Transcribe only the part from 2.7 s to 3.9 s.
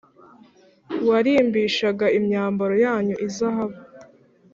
yanyu izahabu